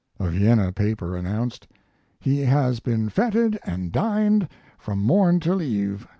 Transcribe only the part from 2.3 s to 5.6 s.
has been feted and dined from morn